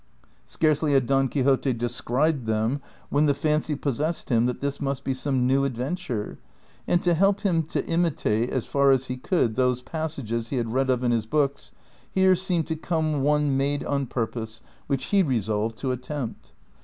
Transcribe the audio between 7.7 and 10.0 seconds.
imitate as far as he could those